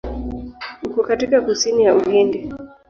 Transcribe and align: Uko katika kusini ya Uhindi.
Uko 0.85 1.03
katika 1.03 1.41
kusini 1.41 1.83
ya 1.83 1.95
Uhindi. 1.95 2.53